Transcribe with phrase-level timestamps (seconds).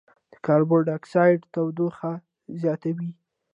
[0.31, 2.13] د کاربن ډای اکسایډ تودوخه
[2.61, 3.11] زیاتوي.